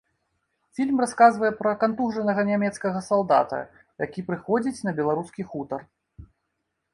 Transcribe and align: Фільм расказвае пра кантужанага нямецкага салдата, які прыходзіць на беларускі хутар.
Фільм 0.77 1.01
расказвае 1.03 1.51
пра 1.59 1.73
кантужанага 1.83 2.45
нямецкага 2.51 2.99
салдата, 3.09 3.59
які 4.05 4.25
прыходзіць 4.31 4.83
на 4.89 4.97
беларускі 5.03 5.47
хутар. 5.53 5.81